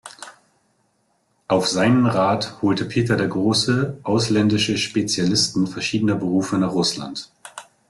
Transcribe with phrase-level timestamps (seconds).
[1.47, 7.31] Auf seinen Rat holte Peter der Große ausländische Spezialisten verschiedener Berufe nach Russland.